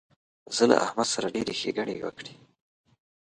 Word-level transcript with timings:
زه 0.55 0.63
له 0.71 0.75
احمد 0.85 1.07
سره 1.13 1.27
ډېرې 1.35 1.53
ښېګڼې 1.59 1.95
وکړې. 2.03 2.33